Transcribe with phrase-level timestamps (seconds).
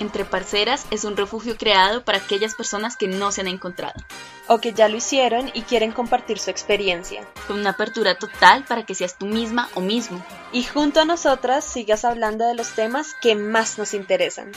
[0.00, 4.00] Entre Parceras es un refugio creado para aquellas personas que no se han encontrado.
[4.46, 7.26] O que ya lo hicieron y quieren compartir su experiencia.
[7.48, 10.24] Con una apertura total para que seas tú misma o mismo.
[10.52, 14.52] Y junto a nosotras sigas hablando de los temas que más nos interesan.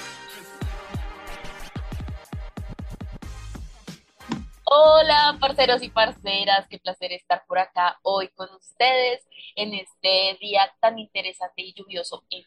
[4.64, 10.72] Hola, parceros y parceras, qué placer estar por acá hoy con ustedes en este día
[10.80, 12.44] tan interesante y lluvioso en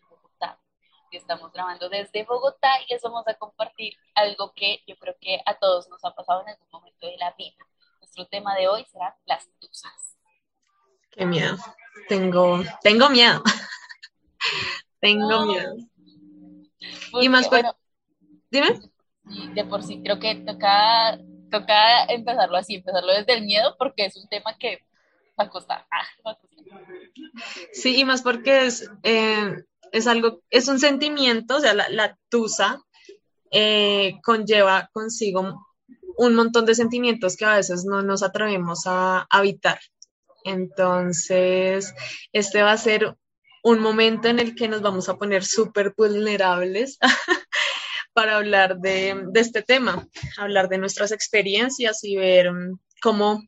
[1.17, 5.59] estamos grabando desde Bogotá y les vamos a compartir algo que yo creo que a
[5.59, 7.57] todos nos ha pasado en algún momento de la vida.
[8.01, 10.17] Nuestro tema de hoy será las tusas.
[11.11, 11.57] Qué miedo.
[12.09, 13.43] Tengo, tengo miedo.
[15.01, 15.77] tengo miedo.
[17.21, 17.77] y más bueno,
[18.51, 18.81] dime.
[19.55, 21.19] De por sí creo que toca,
[21.51, 24.85] toca empezarlo así, empezarlo desde el miedo porque es un tema que
[25.39, 25.87] va a costar.
[25.91, 26.37] Ah,
[27.73, 29.65] sí, y más porque es eh,
[29.95, 32.83] es algo, es un sentimiento, o sea, la, tusa
[33.53, 35.65] eh, conlleva consigo
[36.17, 39.79] un montón de sentimientos que a veces no nos atrevemos a habitar.
[40.43, 41.95] Entonces,
[42.33, 43.17] este va a ser
[43.63, 46.99] un momento en el que nos vamos a poner súper vulnerables
[48.13, 53.45] para hablar de, este tema, hablar de nuestras experiencias y ver mm, cómo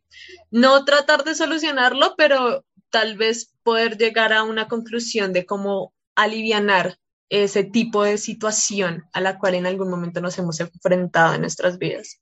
[0.52, 6.98] no tratar de solucionarlo, pero tal vez poder llegar a una conclusión de cómo alivianar
[7.28, 11.78] ese tipo de situación a la cual en algún momento nos hemos enfrentado en nuestras
[11.78, 12.20] vidas.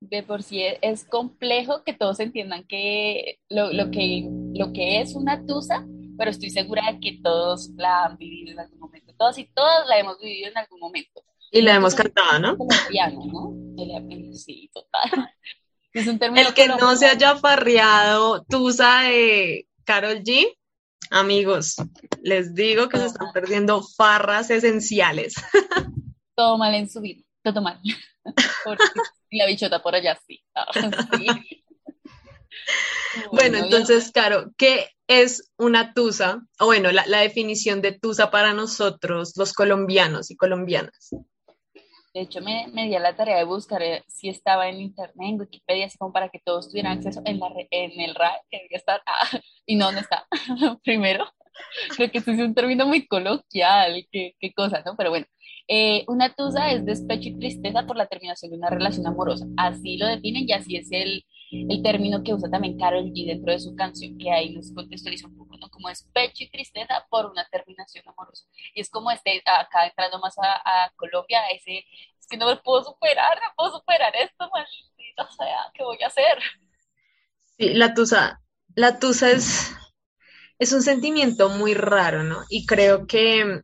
[0.00, 5.46] De por sí es complejo que todos entiendan que lo, que lo que es una
[5.46, 5.86] tusa,
[6.18, 9.14] pero estoy segura de que todos la han vivido en algún momento.
[9.16, 11.22] Todos y todas la hemos vivido en algún momento.
[11.52, 12.56] Y la hemos cantado, ¿no?
[12.56, 14.34] ¿no?
[14.34, 15.30] Sí, total.
[15.94, 20.56] El que no se haya farreado tusa de Carol G,
[21.12, 21.76] Amigos,
[22.22, 25.34] les digo que se están perdiendo farras esenciales.
[26.34, 27.78] Todo mal en su vida, todo mal.
[29.30, 30.42] y la bichota por allá sí.
[33.14, 36.40] Ah, bueno, entonces, claro, ¿qué es una tusa?
[36.58, 41.10] O bueno, la, la definición de tusa para nosotros, los colombianos y colombianas.
[42.14, 45.14] De hecho, me, me di a la tarea de buscar eh, si estaba en internet,
[45.18, 48.58] en Wikipedia, así como para que todos tuvieran acceso en, la, en el RAE, que
[48.58, 50.26] debería estar, ah, y no, no está.
[50.84, 51.24] Primero,
[51.96, 54.94] creo que esto es un término muy coloquial, qué, qué cosa, ¿no?
[54.96, 55.26] Pero bueno,
[55.68, 59.46] eh, una tusa es despecho y tristeza por la terminación de una relación amorosa.
[59.56, 63.52] Así lo definen y así es el, el término que usa también Carol G dentro
[63.52, 65.68] de su canción, que ahí nos contextualiza un poco, ¿no?
[65.70, 68.46] Como despecho y tristeza por una terminación amorosa.
[68.74, 71.84] Y es como este, acá entrando más a, Colombia, ese,
[72.18, 76.06] es que no me puedo superar, no puedo superar esto, maldito sea, ¿qué voy a
[76.06, 76.38] hacer?
[77.58, 78.40] Sí, la tusa,
[78.74, 79.72] la tusa es,
[80.58, 82.44] es un sentimiento muy raro, ¿no?
[82.48, 83.62] Y creo que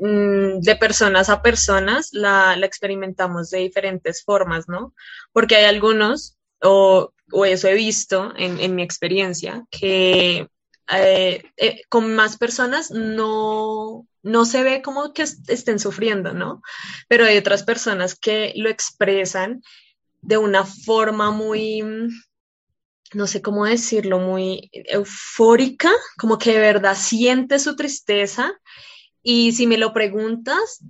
[0.00, 4.94] Mm, de personas a personas la, experimentamos de diferentes formas, ¿no?
[5.32, 7.12] Porque hay algunos, o,
[7.44, 10.48] eso he visto en, mi experiencia, que
[10.92, 16.62] eh, eh, con más personas no, no se ve como que estén sufriendo, ¿no?
[17.08, 19.62] Pero hay otras personas que lo expresan
[20.22, 21.82] de una forma muy,
[23.14, 28.52] no sé cómo decirlo, muy eufórica, como que de verdad siente su tristeza
[29.22, 30.82] y si me lo preguntas,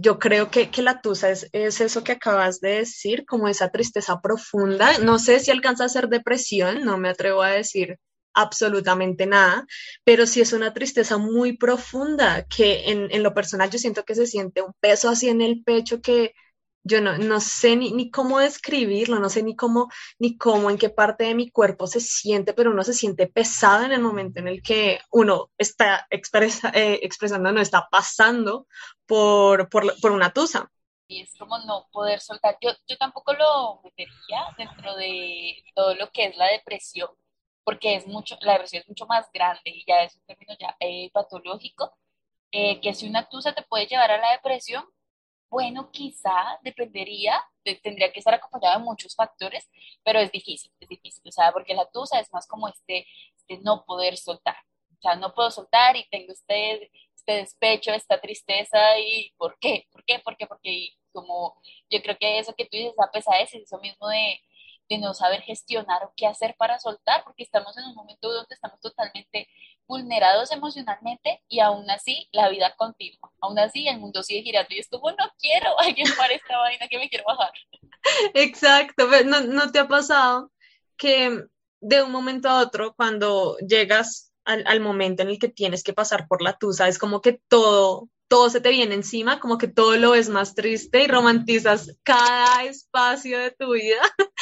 [0.00, 4.98] yo creo que, la tusa es, eso que acabas de decir, como esa tristeza profunda.
[4.98, 7.98] No sé si alcanza a ser depresión, no me atrevo a decir
[8.34, 9.66] absolutamente nada,
[10.04, 14.14] pero sí es una tristeza muy profunda que en, en lo personal yo siento que
[14.14, 16.34] se siente un peso así en el pecho que,
[16.86, 19.88] yo no, no sé ni, ni, cómo describirlo, no sé ni cómo,
[20.18, 23.84] ni cómo, en qué parte de mi cuerpo se siente, pero uno se siente pesado
[23.84, 28.68] en el momento en el que uno está expresa, eh, expresando, no está pasando
[29.04, 30.70] por, por, por, una tusa.
[31.08, 32.56] Y es como no poder soltar.
[32.60, 37.10] Yo, yo tampoco lo metería dentro de todo lo que es la depresión,
[37.64, 40.76] porque es mucho, la depresión es mucho más grande y ya es un término ya
[40.78, 41.96] eh, patológico,
[42.52, 44.84] eh, que si una tusa te puede llevar a la depresión,
[45.50, 47.42] bueno, quizá dependería,
[47.82, 49.68] tendría que estar acompañado de muchos factores,
[50.04, 53.06] pero es difícil, es difícil, o sea, porque la tusa es más como este,
[53.36, 54.56] este no poder soltar,
[54.98, 59.86] o sea, no puedo soltar y tengo este, este despecho, esta tristeza y ¿por qué?
[59.92, 60.18] ¿Por qué?
[60.20, 60.46] ¿Por qué?
[60.46, 61.56] Porque como
[61.90, 64.40] yo creo que eso que tú dices, esa pesadez es eso mismo de,
[64.88, 68.54] de no saber gestionar o qué hacer para soltar, porque estamos en un momento donde
[68.54, 69.48] estamos totalmente
[69.86, 73.32] vulnerados emocionalmente y aún así la vida continúa.
[73.40, 76.88] Aún así el mundo sigue girando y es como, no quiero, alguien para esta vaina
[76.88, 77.52] que me quiero bajar.
[78.34, 80.50] Exacto, ¿No, ¿no te ha pasado
[80.96, 81.44] que
[81.80, 85.92] de un momento a otro, cuando llegas al, al, momento en el que tienes que
[85.92, 89.68] pasar por la tusa, es como que todo todo se te viene encima, como que
[89.68, 94.00] todo lo ves más triste y romantizas cada espacio de tu vida,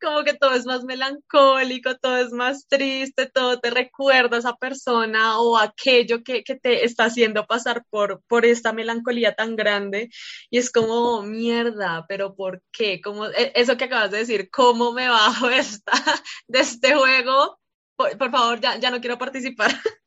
[0.00, 4.56] como que todo es más melancólico, todo es más triste, todo te recuerda a esa
[4.56, 10.10] persona o aquello que, que te está haciendo pasar por, por esta melancolía tan grande
[10.50, 13.00] y es como, mierda, pero ¿por qué?
[13.00, 15.92] Como, e, eso que acabas de decir, ¿cómo me bajo esta,
[16.48, 17.58] de este juego?
[17.96, 19.70] Por, por favor, ya, ya no quiero participar.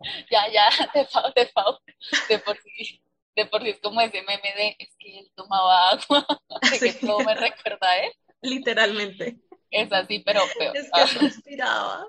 [0.30, 1.80] ya, ya, de favor, de favor,
[2.28, 3.02] de por sí,
[3.36, 6.26] de por sí es como ese meme de, es que él tomaba agua,
[6.70, 8.12] de que todo me recuerda a él.
[8.42, 9.38] Literalmente.
[9.70, 10.76] Es así, pero peor.
[10.76, 12.06] Es que respiraba.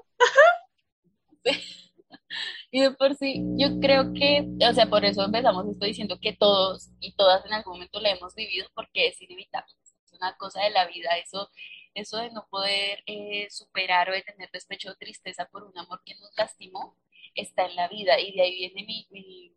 [2.72, 6.34] Y de por sí, yo creo que, o sea, por eso empezamos esto diciendo que
[6.34, 9.74] todos y todas en algún momento lo hemos vivido porque es inevitable.
[10.06, 11.50] Es una cosa de la vida, eso,
[11.96, 16.02] eso de no poder eh, superar o de tener despecho o tristeza por un amor
[16.06, 16.96] que nos lastimó,
[17.36, 18.20] está en la vida.
[18.20, 19.56] Y de ahí viene mi, mi,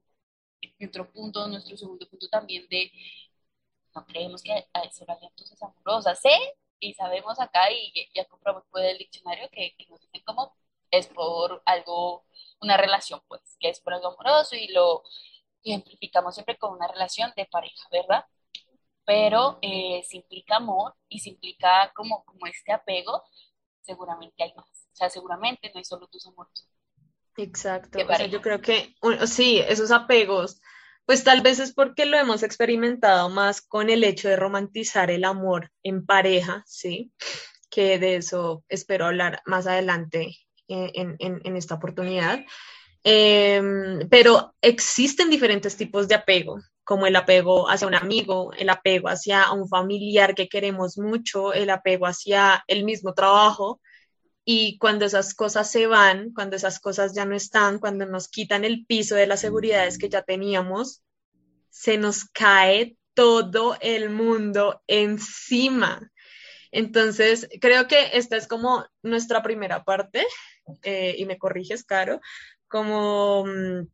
[0.86, 2.90] otro punto, nuestro segundo punto también de
[3.94, 4.90] no creemos que hay
[5.22, 6.20] entonces amorosas.
[6.20, 6.36] Sé
[6.80, 10.54] y sabemos acá y ya compramos por el diccionario que, nos dicen como
[10.90, 12.24] es por algo,
[12.60, 15.02] una relación, pues, que es por algo amoroso y lo
[15.62, 18.26] identificamos siempre con una relación de pareja, ¿verdad?
[19.04, 23.22] Pero eh, si implica amor y si implica como, como este apego,
[23.80, 24.88] seguramente hay más.
[24.92, 26.68] O sea, seguramente no hay solo tus amores.
[27.36, 27.98] Exacto.
[27.98, 28.94] O sea, yo creo que
[29.26, 30.60] sí, esos apegos,
[31.06, 35.24] pues tal vez es porque lo hemos experimentado más con el hecho de romantizar el
[35.24, 37.12] amor en pareja, ¿sí?
[37.70, 40.36] Que de eso espero hablar más adelante
[40.68, 42.40] en, en, esta oportunidad.
[43.04, 49.08] Em, pero existen diferentes tipos de apego, como el apego hacia un amigo, el apego
[49.08, 53.80] hacia un familiar que queremos mucho, el apego hacia el mismo trabajo,
[54.44, 58.64] y cuando esas cosas se van, cuando esas cosas ya no están, cuando nos quitan
[58.64, 61.02] el piso de las seguridades que ya teníamos,
[61.70, 66.10] se nos cae todo el mundo encima.
[66.72, 70.26] Entonces, creo que esta es como nuestra primera parte,
[70.82, 72.20] eh, y me corriges, Caro,
[72.66, 73.86] como mm,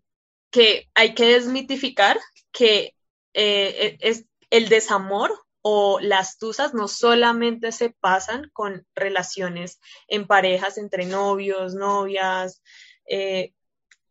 [0.51, 2.19] que hay que desmitificar
[2.53, 2.94] que
[3.35, 10.26] eh, e, es el desamor o las tusas no solamente se pasan con relaciones en
[10.26, 12.62] parejas entre novios, novias,
[13.06, 13.52] eh,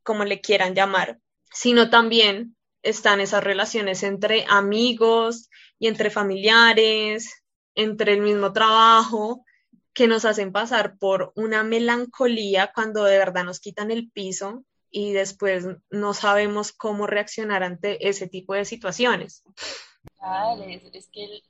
[0.03, 1.19] como le quieran llamar,
[1.51, 5.49] sino también están esas relaciones entre amigos
[5.79, 7.43] y entre familiares,
[7.75, 9.43] entre el mismo trabajo,
[9.93, 15.11] que nos hacen pasar por una melancolía cuando de verdad nos quitan el piso y
[15.13, 19.43] después no sabemos cómo reaccionar ante ese tipo de situaciones
[20.93, 21.43] es, que el,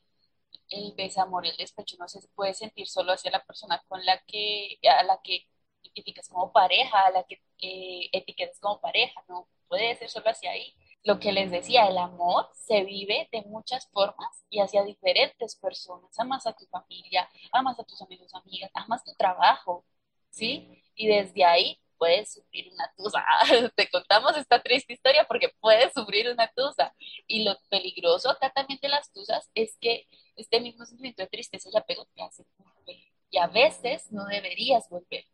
[0.69, 4.79] el desamor, el despecho no se puede sentir solo hacia la persona con la que,
[4.83, 5.47] a la que
[5.83, 10.51] etiquetas como pareja, a la que eh, etiquetas como pareja, no puede ser solo hacia
[10.51, 10.75] ahí.
[11.03, 16.17] Lo que les decía, el amor se vive de muchas formas y hacia diferentes personas.
[16.19, 19.85] Amas a tu familia, amas a tus amigos, amigas, amas tu trabajo,
[20.29, 20.83] ¿sí?
[20.95, 23.23] Y desde ahí puedes sufrir una tusa.
[23.75, 26.93] Te contamos esta triste historia porque puedes sufrir una tusa.
[27.27, 31.69] Y lo peligroso acá también de las tusas es que este mismo sentimiento de tristeza
[31.71, 32.97] y apego te hace volver.
[33.29, 35.25] Y a veces no deberías volver.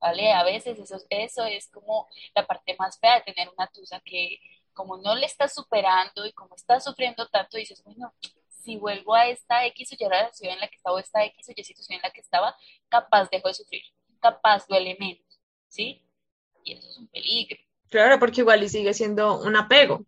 [0.00, 0.32] ¿Vale?
[0.32, 4.38] A veces eso, eso es como la parte más fea de tener una tusa que
[4.74, 8.12] como no le estás superando y como estás sufriendo tanto, dices, bueno,
[8.48, 11.48] si vuelvo a esta X o Y relación en la que estaba, o esta X
[11.48, 12.56] o Y situación en la que estaba,
[12.88, 13.82] capaz dejo de sufrir,
[14.20, 16.03] capaz duele menos, ¿sí?
[16.64, 17.58] Y eso es un peligro.
[17.90, 20.04] Claro, porque igual y sigue siendo un apego,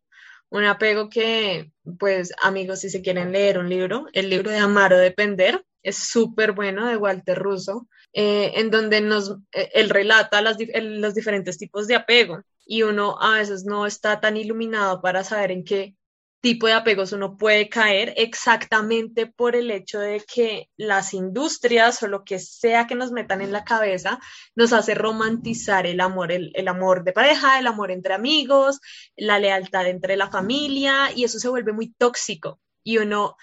[0.48, 4.92] un apego que, pues, amigos, si se quieren leer un libro, el libro de Amar
[4.92, 10.42] o Depender, es súper bueno de Walter Russo, eh, en donde nos, eh, él relata
[10.42, 15.22] las, los diferentes tipos de apego y uno a veces no está tan iluminado para
[15.22, 15.94] saber en qué
[16.40, 22.08] tipo de apegos uno puede caer exactamente por el hecho de que las industrias o
[22.08, 24.18] lo que sea que nos metan en la cabeza
[24.54, 28.80] nos hace romantizar el amor, el, amor de pareja, el amor entre amigos,
[29.16, 32.60] la lealtad entre la familia y eso se vuelve muy tóxico.
[32.84, 33.36] Y uno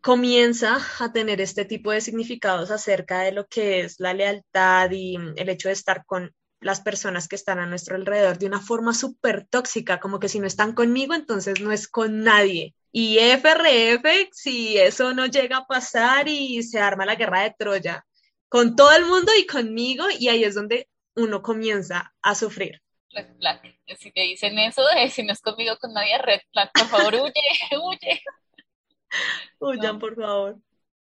[0.00, 5.16] comienza a tener este tipo de significados acerca de lo que es la lealtad y
[5.36, 8.94] el hecho de estar con las personas que están a nuestro alrededor de una forma
[8.94, 12.74] súper tóxica, como que si no están conmigo, entonces no es con nadie.
[12.92, 18.04] Y FRF, si eso no llega a pasar y se arma la guerra de Troya,
[18.48, 22.82] con todo el mundo y conmigo, y ahí es donde uno comienza a sufrir.
[23.12, 23.62] Red flag.
[23.98, 27.32] Si te dicen eso, si no es conmigo, con nadie, red flag, por favor, huye,
[27.82, 28.22] huye.
[29.58, 30.54] Huyan, por favor.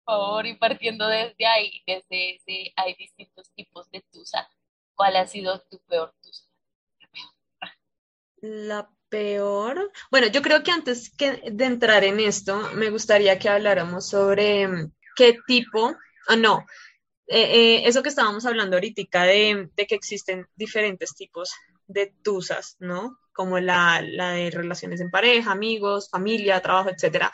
[0.05, 3.28] Por favor, y partiendo desde ahí, desde ese, hay distintos de
[4.99, 6.43] ¿Cuál ha sido tu peor tusa?
[8.41, 9.93] La peor.
[10.11, 14.67] Bueno, yo creo que antes que de entrar en esto, me gustaría que habláramos sobre
[14.67, 15.95] mm, qué tipo,
[16.29, 16.67] o no,
[17.29, 21.53] eh, eh, eso que estábamos hablando ahorita de, de, que existen diferentes tipos
[21.87, 23.21] de tusas, ¿no?
[23.33, 27.33] Como la, la de relaciones en pareja, amigos, familia, trabajo, etcétera.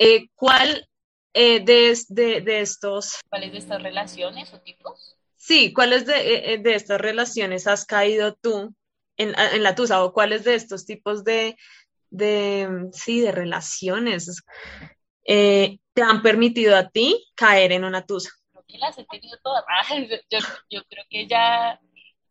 [0.00, 0.88] Eh, ¿Cuál
[1.32, 1.62] de,
[2.08, 3.20] de, de, estos...
[3.28, 5.14] ¿Cuáles de estas relaciones o tipos?
[5.44, 8.74] Sí, ¿cuáles de, de estas relaciones has caído tú
[9.18, 11.58] en, en, la tusa o cuáles de estos tipos de,
[12.08, 14.42] de sí, de relaciones
[15.26, 18.30] eh, te han permitido a ti caer en una tusa?
[18.52, 19.62] Creo que las he tenido todas.
[20.70, 21.78] Yo, creo que ya,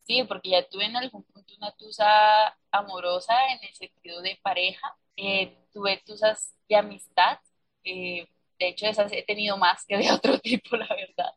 [0.07, 4.97] sí, porque ya tuve en algún punto una tusa amorosa en el sentido de pareja.
[5.17, 7.37] Eh, tuve tusas de amistad.
[7.83, 8.27] Eh,
[8.57, 11.31] de hecho, esas he tenido más que de otro tipo, la verdad.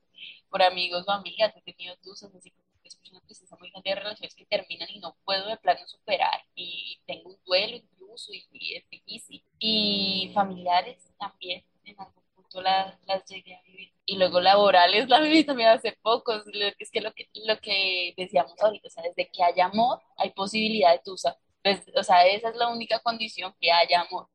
[0.57, 4.35] Por amigos amigas he tenido tusas así como es una tristeza muy grande de relaciones
[4.35, 8.89] que terminan y no puedo de plano superar y tengo un duelo incluso y, es
[8.89, 9.45] difícil.
[9.59, 13.93] Y familiares también, en algún punto las, las llegué a vivir.
[14.07, 16.33] Y luego laborales la viví también hace poco.
[16.33, 20.31] Es que lo que, lo que decíamos ahorita, o sea, desde que haya amor hay
[20.31, 21.37] posibilidad de tusa.
[21.63, 24.31] Pues, o sea, esa es la única condición, que haya amor.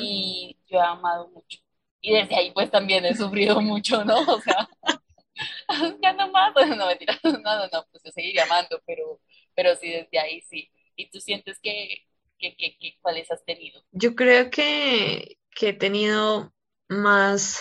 [0.00, 1.58] Y yo he amado mucho.
[2.00, 4.20] Y desde ahí pues también he sufrido mucho, ¿no?
[4.20, 4.68] O sea,
[6.02, 9.20] ya no más, no, mentira, no, no, no, pues yo seguiría amando, pero,
[9.54, 10.70] pero sí, desde ahí sí.
[10.96, 12.06] ¿Y tú sientes que,
[12.38, 13.82] que cuáles has tenido?
[13.92, 16.54] Yo creo que, que he tenido
[16.88, 17.60] más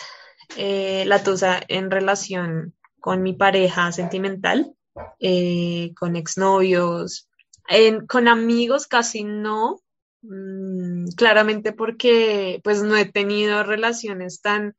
[0.58, 4.74] eh, la tusa en relación con mi pareja sentimental,
[5.20, 7.30] eh, con exnovios,
[7.68, 9.82] en, con amigos casi no,
[10.22, 14.76] mm, claramente porque pues no he tenido relaciones tan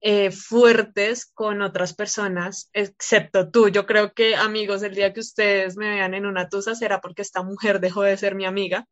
[0.00, 3.68] eh, fuertes con otras personas, excepto tú.
[3.68, 7.22] Yo creo que, amigos, el día que ustedes me vean en una tusa será porque
[7.22, 8.86] esta mujer dejó de ser mi amiga.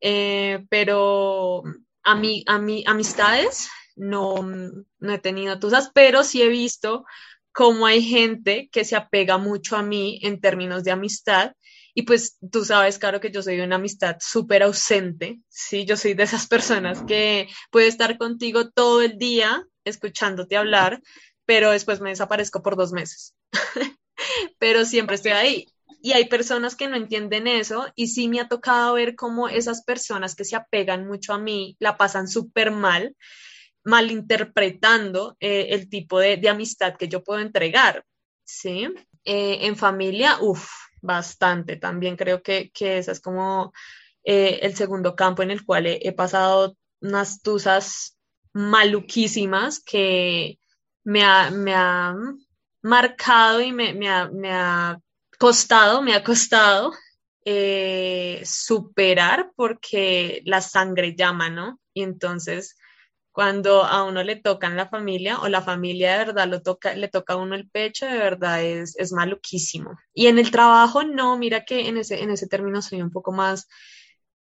[0.00, 1.62] Eh, pero
[2.02, 7.04] a mí, a mí, amistades no, no he tenido tusas, pero sí he visto
[7.52, 11.52] cómo hay gente que se apega mucho a mí en términos de amistad.
[11.92, 15.84] Y pues tú sabes, claro, que yo soy una amistad súper ausente, ¿sí?
[15.84, 21.00] Yo soy de esas personas que puede estar contigo todo el día, escuchándote hablar,
[21.44, 23.34] pero después me desaparezco por dos meses.
[24.58, 25.66] pero siempre estoy ahí.
[26.00, 29.82] Y hay personas que no entienden eso y sí me ha tocado ver cómo esas
[29.82, 33.16] personas que se apegan mucho a mí la pasan súper mal,
[33.84, 38.04] malinterpretando eh, el tipo de, de, amistad que yo puedo entregar.
[38.44, 38.88] ¿sí?
[39.24, 41.76] Eh, en familia, uff, bastante.
[41.76, 43.72] También creo que, que ese es como
[44.24, 48.17] eh, el segundo campo en el cual he, he pasado unas tusas
[48.52, 50.58] maluquísimas que
[51.04, 52.14] me ha, me ha
[52.82, 54.98] marcado y me, me, ha, me, ha,
[55.38, 56.92] costado, me ha costado
[57.44, 61.80] eh, superar porque la sangre llama, ¿no?
[61.94, 62.76] Y entonces
[63.38, 67.06] cuando a uno le tocan la familia o la familia de verdad lo toca, le
[67.06, 69.96] toca a uno el pecho, de verdad es, es maluquísimo.
[70.12, 73.30] Y en el trabajo, no, mira que en ese, en ese término soy un poco
[73.30, 73.68] más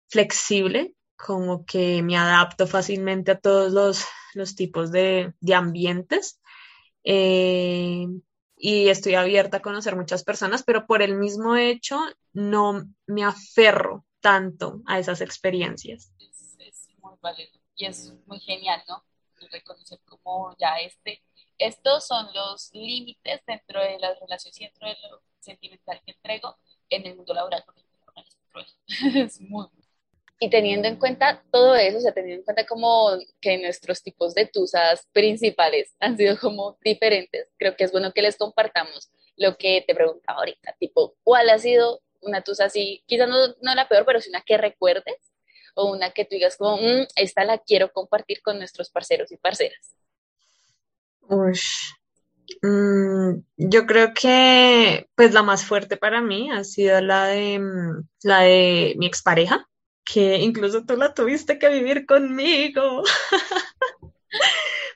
[0.08, 4.04] flexible, como que me adapto fácilmente a todos los,
[4.34, 6.40] los tipos de, de ambientes.
[7.04, 8.06] Eh,
[8.56, 12.00] y estoy abierta a conocer muchas personas, pero por el mismo hecho
[12.32, 16.12] no me aferro tanto a esas experiencias.
[16.18, 17.16] Es, es muy
[17.76, 19.04] y es muy genial, ¿no?
[19.50, 21.22] Reconocer como ya este,
[21.58, 26.56] estos son los límites dentro de las relaciones y dentro de lo sentimental que entrego
[26.88, 27.64] en el mundo laboral,
[28.88, 29.66] es muy,
[30.38, 34.34] y teniendo en cuenta todo eso, o sea, teniendo en cuenta como que nuestros tipos
[34.34, 39.56] de tusas principales han sido como diferentes, creo que es bueno que les compartamos lo
[39.56, 43.88] que te preguntaba ahorita, tipo, ¿cuál ha sido una tusa así, quizás no, no la
[43.88, 45.16] peor, pero sí una que recuerdes
[45.74, 49.36] o una que tú digas como, mmm, esta la quiero compartir con nuestros parceros y
[49.36, 49.94] parceras?
[51.28, 51.58] Uy,
[52.62, 58.08] mm, yo creo que pues la más fuerte para mí ha sido la de, mm,
[58.22, 59.68] la de mi expareja
[60.06, 63.02] que incluso tú la tuviste que vivir conmigo,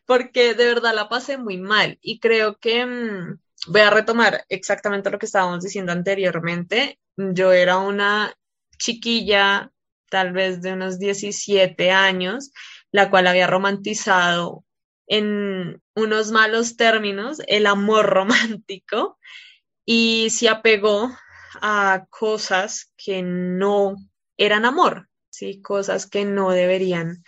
[0.06, 5.10] porque de verdad la pasé muy mal y creo que mmm, voy a retomar exactamente
[5.10, 6.98] lo que estábamos diciendo anteriormente.
[7.16, 8.32] Yo era una
[8.78, 9.72] chiquilla,
[10.08, 12.52] tal vez de unos 17 años,
[12.92, 14.64] la cual había romantizado
[15.08, 19.18] en unos malos términos el amor romántico
[19.84, 21.10] y se apegó
[21.60, 23.96] a cosas que no
[24.40, 25.60] eran amor, ¿sí?
[25.60, 27.22] Cosas que no deberían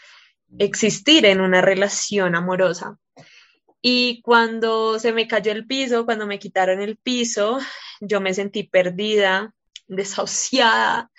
[0.59, 2.99] existir en una relación amorosa.
[3.83, 7.59] Y cuando se me cayó el piso, cuando me quitaron el piso,
[8.01, 9.55] yo me sentí perdida,
[9.89, 11.11] desahuciada.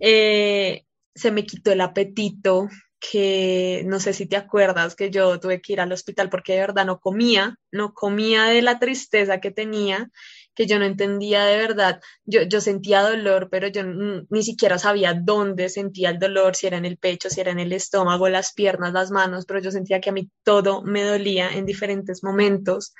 [0.00, 2.68] Eh, se me quitó el apetito,
[3.00, 6.60] que no sé si te acuerdas que yo tuve que ir al hospital porque de
[6.60, 10.10] verdad no comía, no comía de la tristeza que tenía,
[10.58, 12.00] que yo no entendía de verdad.
[12.24, 16.78] Yo, yo sentía dolor, pero yo ni siquiera sabía dónde sentía el dolor, si era
[16.78, 20.00] en el pecho, si era en el estómago, las piernas, las manos, pero yo sentía
[20.00, 22.92] que a mí todo me dolía en diferentes momentos.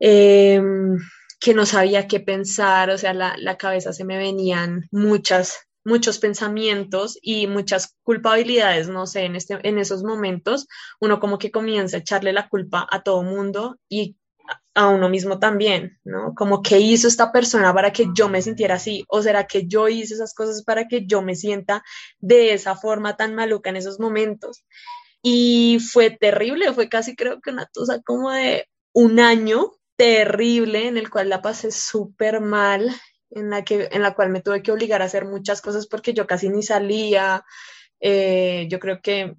[0.00, 0.98] Em,
[1.38, 6.18] que no sabía qué pensar, o sea, la, la cabeza se me venían muchas muchos
[6.18, 10.66] pensamientos y muchas culpabilidades, no sé, en, este, en esos momentos
[10.98, 14.16] uno como que comienza a echarle la culpa a todo mundo y
[14.74, 16.34] a uno mismo también, ¿no?
[16.34, 19.88] Como que hizo esta persona para que yo me sintiera así, o será que yo
[19.88, 21.84] hice esas cosas para que yo me sienta
[22.18, 24.64] de esa forma tan maluca en esos momentos.
[25.22, 30.98] Y fue terrible, fue casi creo que una cosa como de un año terrible en
[30.98, 32.90] el cual la pasé súper mal
[33.30, 36.14] en la, que, en la cual me tuve que obligar a hacer muchas cosas porque
[36.14, 37.44] yo casi ni salía.
[38.00, 39.36] Eh, yo creo que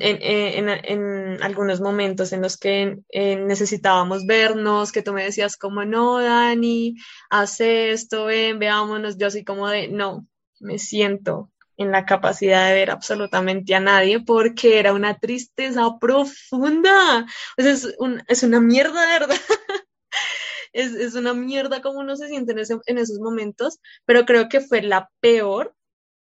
[0.00, 6.20] en, en, algunos momentos en los que necesitábamos vernos, que tú me decías como, no,
[6.20, 6.96] Dani,
[7.30, 10.26] haz esto, ven, veámonos, yo así como de, no,
[10.60, 17.26] me siento en la capacidad de ver absolutamente a nadie porque era una tristeza profunda.
[17.56, 19.36] Es, un, es una mierda, ¿verdad?
[20.72, 24.48] es, es, una mierda como uno se siente en, ese, en esos momentos, pero creo
[24.48, 25.74] que fue la peor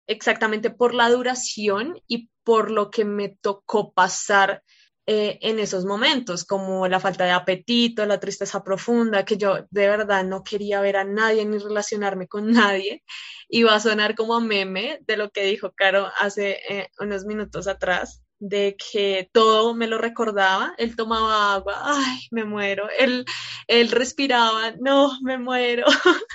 [0.07, 4.64] exactamente por la duración y por lo que me tocó pasar
[5.07, 9.87] eh, en esos momentos, como la falta de apetito, la tristeza profunda, que yo de
[9.87, 13.04] verdad no quería ver a nadie ni relacionarme con nadie.
[13.49, 17.69] Iba a sonar como a meme de lo que dijo Caro hace eh, unos minutos
[17.69, 23.26] atrás, de que todo me lo recordaba, él tomaba agua, ay, me muero, él,
[23.69, 25.87] él respiraba, no, me muero.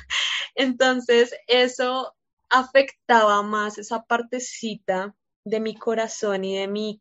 [0.56, 2.16] Entonces, eso
[2.50, 5.14] afectaba más esa partecita
[5.46, 7.00] de mi corazón y de mi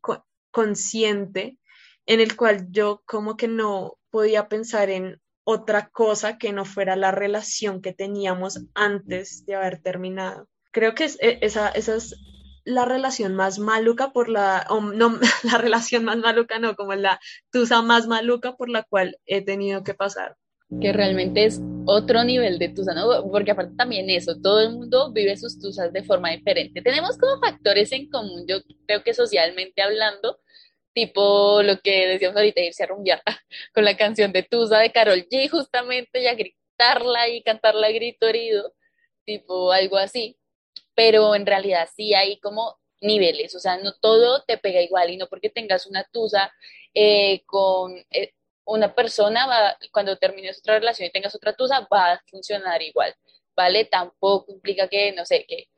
[0.51, 1.59] consciente
[2.07, 6.97] en el cual yo como que no podía pensar en otra cosa que no fuera
[6.97, 10.49] la relación que teníamos antes de haber terminado.
[10.71, 12.17] Creo que es, e, esa, esa es
[12.65, 17.83] la relación más maluca por la, no, la relación más maluca, no, como la tusa
[17.83, 20.37] más maluca por la cual he tenido que pasar.
[20.81, 23.31] Que realmente es otro nivel de tusa, ¿no?
[23.31, 26.83] Porque aparte también eso, todo el mundo vive sus tusas de forma diferente.
[26.83, 30.41] Tenemos como factores en común, yo creo que socialmente hablando,
[30.93, 33.23] tipo lo que decíamos ahorita, irse a rumbear
[33.75, 37.93] con la canción de Tusa de Carol G, justamente, y a gritarla y cantarla a
[37.93, 38.75] grito herido,
[39.25, 40.39] tipo algo así
[40.95, 45.17] pero en realidad sí hay como niveles, o sea, no todo te pega igual y
[45.17, 46.53] no porque tengas una tusa
[46.95, 48.33] eh, con eh,
[48.65, 53.15] una persona, va, cuando termines otra relación y tengas otra tusa, va a funcionar igual,
[53.55, 53.85] ¿vale?
[53.85, 55.69] Tampoco implica que, no sé, que,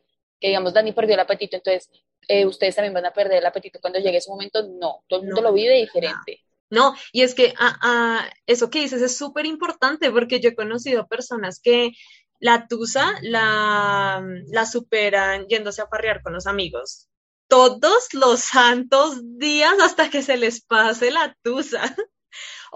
[0.41, 1.91] que digamos, Dani perdió el apetito, entonces
[2.29, 5.27] eh, ustedes también van a perder el apetito cuando llegue ese momento, no, todo el
[5.27, 6.43] mundo lo vive diferente.
[6.69, 10.57] No, y es que ah, ah, eso que dices es súper importante porque yo he
[10.57, 11.93] conocido personas que
[12.41, 17.09] la tusa la, la superan yéndose a farrear con los amigos.
[17.49, 21.95] Todos los santos días hasta que se les pase la tusa.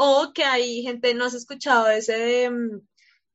[0.02, 2.80] O que hay gente, ¿no has escuchado ese de,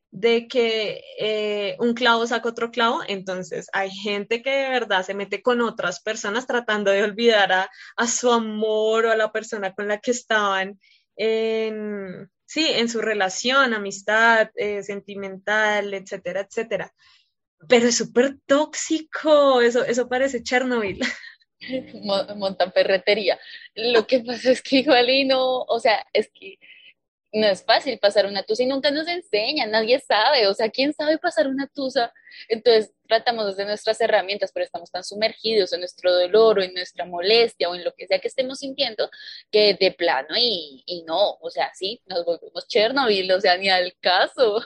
[0.10, 3.02] de que eh, un clavo saca otro clavo?
[3.08, 7.70] Entonces hay gente que de verdad se mete con otras personas tratando de olvidar a,
[7.98, 10.80] a su amor o a la persona con la que estaban
[11.16, 16.92] en, sí, en su relación, amistad, eh, sentimental, etcétera, etcétera.
[17.70, 21.00] Pero es súper tóxico, eso, eso parece Chernobyl.
[22.36, 23.40] Montan ferretería.
[23.76, 26.60] Lo que pasa es que igual y no, o sea, es que
[27.36, 30.94] no es fácil pasar una tusa y nunca nos enseñan, nadie sabe, o sea, ¿quién
[30.94, 32.14] sabe pasar una tusa?
[32.48, 37.06] Entonces tratamos de nuestras herramientas, pero estamos tan sumergidos en nuestro dolor o en nuestra
[37.06, 39.10] molestia o en lo que sea que estemos sintiendo,
[39.52, 43.70] que de plano y, y no, o sea, sí, nos volvemos Chernobyl, o sea, ni
[43.70, 44.64] al caso.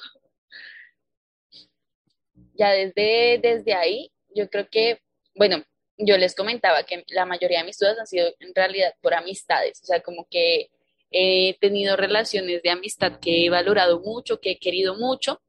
[2.53, 5.01] Ya desde, desde ahí, yo creo que,
[5.33, 5.63] bueno,
[5.99, 9.81] yo les comentaba que la mayoría de mis dudas han sido en realidad por amistades,
[9.83, 10.71] o sea, como que
[11.11, 15.41] he tenido relaciones de amistad que he valorado mucho, que he querido mucho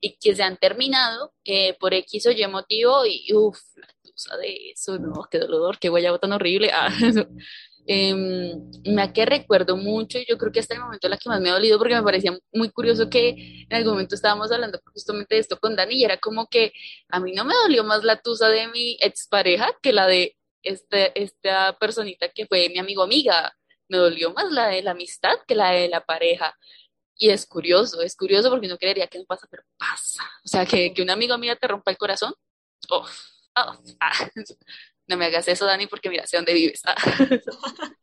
[0.00, 4.36] y que se han terminado eh, por X o Y motivo y uff, la tusa
[4.36, 6.70] de eso, no, qué dolor, qué guayabo tan horrible.
[6.72, 6.88] Ah,
[7.86, 8.14] eh,
[8.84, 11.50] me que recuerdo mucho y yo creo que hasta el momento la que más me
[11.50, 15.40] ha dolido porque me parecía muy curioso que en algún momento estábamos hablando justamente de
[15.40, 16.72] esto con Dani y era como que
[17.08, 21.12] a mí no me dolió más la tusa de mi expareja que la de este,
[21.20, 23.52] esta personita que fue mi amigo amiga
[23.88, 26.56] me dolió más la de la amistad que la de la pareja.
[27.16, 30.24] Y es curioso, es curioso porque no creería que no pasa, pero pasa.
[30.44, 32.32] O sea, que, que una amiga mía te rompa el corazón,
[32.90, 33.06] Oh,
[33.54, 33.78] ah,
[35.06, 36.82] no me hagas eso, Dani, porque mira, sé dónde vives.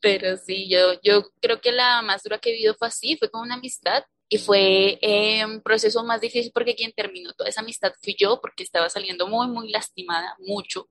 [0.00, 3.30] Pero sí, yo, yo creo que la más dura que he vivido fue así, fue
[3.30, 4.98] con una amistad y fue
[5.44, 9.26] un proceso más difícil porque quien terminó toda esa amistad fui yo porque estaba saliendo
[9.26, 10.88] muy, muy lastimada, mucho.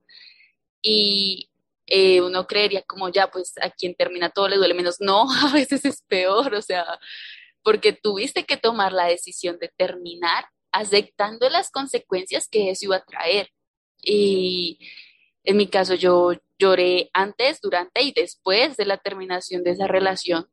[0.82, 1.50] Y
[1.86, 5.00] eh, uno creería como ya, pues a quien termina todo le duele menos.
[5.00, 6.86] No, a veces es peor, o sea,
[7.62, 13.04] porque tuviste que tomar la decisión de terminar aceptando las consecuencias que eso iba a
[13.04, 13.50] traer.
[14.02, 14.78] Y
[15.44, 20.48] en mi caso yo lloré antes, durante y después de la terminación de esa relación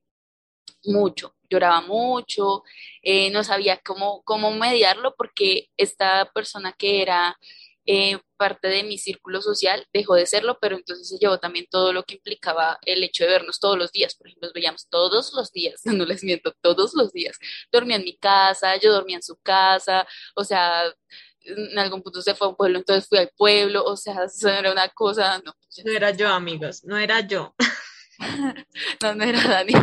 [0.83, 2.63] mucho, lloraba mucho,
[3.01, 7.37] eh, no sabía cómo, cómo mediarlo porque esta persona que era
[7.89, 11.93] eh, parte de mi círculo social dejó de serlo, pero entonces se llevó también todo
[11.93, 14.13] lo que implicaba el hecho de vernos todos los días.
[14.15, 17.37] Por ejemplo, nos veíamos todos los días, no les miento, todos los días.
[17.71, 20.05] Dormía en mi casa, yo dormía en su casa,
[20.35, 20.83] o sea,
[21.47, 24.49] en algún punto se fue a un pueblo, entonces fui al pueblo, o sea, eso
[24.49, 25.53] era una cosa, no.
[25.85, 27.55] No era yo, amigos, no era yo.
[29.01, 29.73] no, no era Dani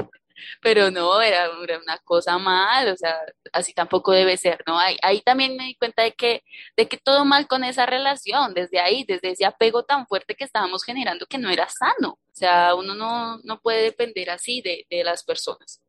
[0.60, 3.18] pero no, era, una cosa mal, o sea,
[3.52, 4.78] así tampoco debe ser, ¿no?
[4.78, 6.42] Ahí, ahí también me di cuenta de que,
[6.76, 10.44] de que todo mal con esa relación, desde ahí, desde ese apego tan fuerte que
[10.44, 14.86] estábamos generando que no era sano, o sea, uno no, no puede depender así de,
[14.90, 15.80] de las personas.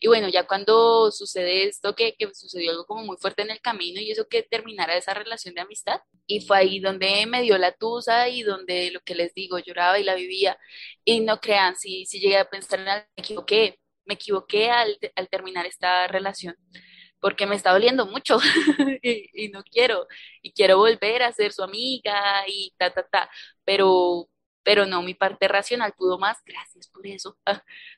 [0.00, 3.60] Y bueno, ya cuando sucede esto, que, que, sucedió algo como muy fuerte en el
[3.60, 7.58] camino y eso que terminara esa relación de amistad, y fue ahí donde me dio
[7.58, 10.58] la tusa y donde lo que les digo, lloraba y la vivía,
[11.04, 14.98] y no crean, si, si llegué a pensar en algo, equivoqué, me equivoqué al,
[15.30, 16.56] terminar esta relación
[17.20, 18.38] porque me está doliendo mucho
[19.02, 20.06] y, no quiero,
[20.42, 23.30] y quiero volver a ser su amiga y ta, ta, ta,
[23.64, 24.28] pero,
[24.62, 27.38] pero no, mi parte racional pudo más, gracias por eso,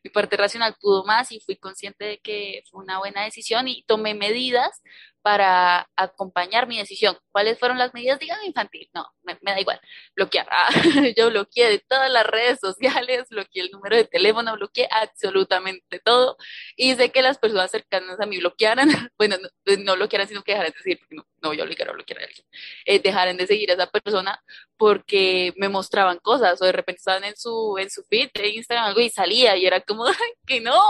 [0.05, 3.83] mi parte racional pudo más y fui consciente de que fue una buena decisión y
[3.85, 4.81] tomé medidas
[5.27, 7.19] para acompañar mi decisión.
[7.33, 8.21] ¿Cuáles fueron las medidas?
[8.21, 8.89] Digan infantil.
[8.95, 9.81] No, me, da igual.
[10.15, 10.47] Bloquear.
[10.53, 10.71] Ah,
[11.17, 16.37] yo bloqueé de todas las redes sociales, bloqueé el número de teléfono, bloqueé absolutamente todo.
[16.77, 20.53] Y sé que las personas cercanas a mí bloquearan, bueno, no, no bloquearan, sino que
[20.53, 22.47] dejaran de seguir, no, no a obligar a bloquear a alguien.
[22.85, 24.41] Eh, dejaran de seguir a esa persona
[24.77, 28.87] porque me mostraban cosas o de repente estaban en su, en su feed de Instagram
[28.87, 30.05] algo y salía y era como,
[30.47, 30.81] que no.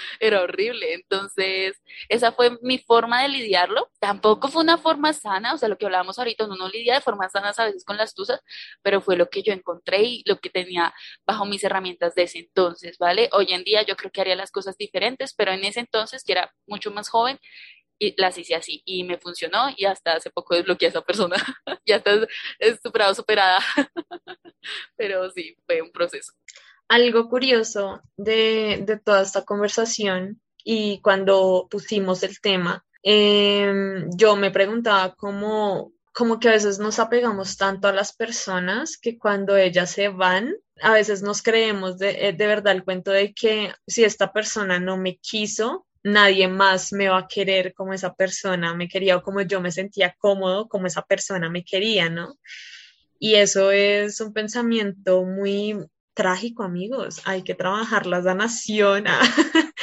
[0.20, 0.94] era horrible.
[0.94, 3.90] Entonces, esa fue mi forma de lidiarlo.
[4.00, 7.00] Tampoco fue una forma sana, o sea, lo que hablábamos ahorita, uno no lidia de
[7.00, 8.40] formas sanas a veces con las tusas,
[8.82, 10.94] pero fue lo que yo encontré y lo que tenía
[11.26, 13.28] bajo mis herramientas de ese entonces, ¿vale?
[13.32, 16.32] Hoy en día yo creo que haría las cosas diferentes, pero en ese entonces, que
[16.32, 17.38] era mucho más joven,
[17.98, 21.36] y las hice así y me funcionó y hasta hace poco desbloqueé a esa persona.
[21.86, 22.12] ya está
[22.82, 23.58] superado, superada.
[24.96, 26.32] pero sí, fue un proceso
[26.88, 35.14] algo curioso de, toda esta conversación y cuando pusimos el tema, em, yo me preguntaba
[35.14, 40.08] cómo, como que a veces nos apegamos tanto a las personas que cuando ellas se
[40.08, 44.80] van, a veces nos creemos de, de verdad el cuento de que si esta persona
[44.80, 49.22] no me quiso, nadie más me va a querer como esa persona me quería o
[49.22, 52.38] como yo me sentía cómodo como esa persona me quería, ¿no?
[53.18, 55.76] Y eso es un pensamiento muy,
[56.16, 57.20] trágico, amigos.
[57.24, 59.20] Hay que trabajar la sanación, ah,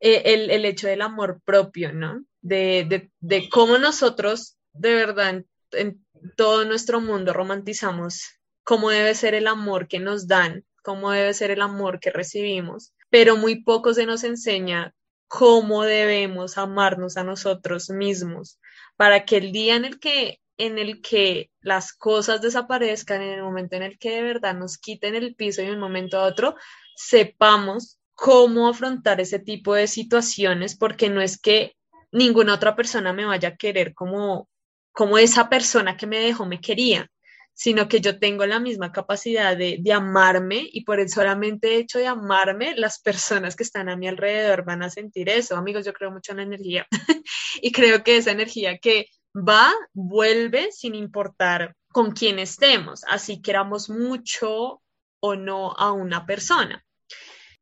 [0.00, 2.24] eh, el, el, hecho del amor propio, ¿no?
[2.40, 8.22] De, de, de cómo nosotros, de verdad, en, todo nuestro mundo romantizamos
[8.62, 12.92] cómo debe ser el amor que nos dan, cómo debe ser el amor que recibimos,
[13.10, 14.94] pero muy poco se nos enseña
[15.26, 18.58] cómo debemos amarnos a nosotros mismos
[18.96, 23.42] para que el día en el que en el que las cosas desaparezcan, en el
[23.42, 26.24] momento en el que de verdad nos quiten el piso y de un momento a
[26.24, 26.54] otro
[26.94, 31.76] sepamos cómo afrontar ese tipo de situaciones, porque no es que
[32.12, 34.50] ninguna otra persona me vaya a querer como,
[34.92, 37.10] como esa persona que me dejó me quería,
[37.54, 41.98] sino que yo tengo la misma capacidad de, de, amarme y por el solamente hecho
[41.98, 45.56] de amarme, las personas que están a mi alrededor van a sentir eso.
[45.56, 46.86] Amigos, yo creo mucho en la energía
[47.62, 53.90] y creo que esa energía que va, vuelve sin importar con quién estemos, así queramos
[53.90, 54.82] mucho
[55.20, 56.84] o no a una persona.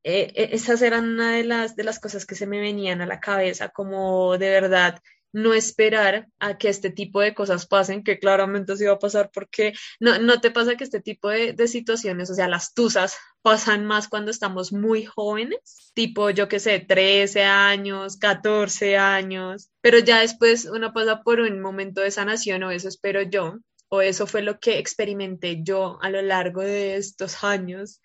[0.04, 3.06] Eh, eh, esas eran una de las, de las cosas que se me venían a
[3.06, 5.00] la cabeza, como de verdad
[5.32, 9.30] no esperar a que este tipo de cosas pasen, que claramente sí va a pasar
[9.32, 13.16] porque no, no te pasa que este tipo de, de, situaciones, o sea, las tusas
[13.42, 19.98] pasan más cuando estamos muy jóvenes, tipo, yo qué sé, 13 años, 14 años, pero
[19.98, 24.26] ya después uno pasa por un momento de sanación o eso espero yo, o eso
[24.26, 28.00] fue lo que experimenté yo a lo largo de estos años.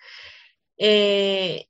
[0.78, 1.68] Eh,